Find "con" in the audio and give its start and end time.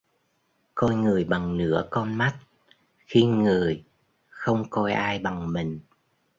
1.89-2.17